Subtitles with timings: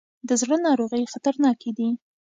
[0.27, 1.89] د زړه ناروغۍ خطرناکې دي.